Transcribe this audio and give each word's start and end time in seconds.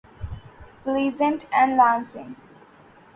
Pleasant 0.83 1.45
and 1.53 1.77
Lansing. 1.77 2.35